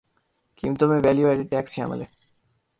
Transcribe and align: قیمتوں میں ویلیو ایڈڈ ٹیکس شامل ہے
قیمتوں 0.57 0.87
میں 0.89 0.99
ویلیو 1.05 1.27
ایڈڈ 1.27 1.49
ٹیکس 1.51 1.71
شامل 1.73 1.99
ہے 2.01 2.07